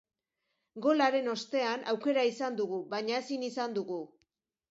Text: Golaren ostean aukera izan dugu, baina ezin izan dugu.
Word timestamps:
Golaren 0.85 1.27
ostean 1.33 1.85
aukera 1.93 2.23
izan 2.29 2.57
dugu, 2.61 2.79
baina 2.95 3.21
ezin 3.23 3.47
izan 3.51 3.79
dugu. 3.79 4.01